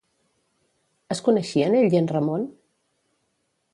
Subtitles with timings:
[1.15, 2.49] Es coneixien ell i en Ramon?